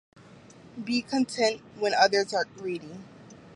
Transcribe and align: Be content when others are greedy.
Be 0.83 1.03
content 1.03 1.61
when 1.77 1.93
others 1.93 2.33
are 2.33 2.45
greedy. 2.57 3.01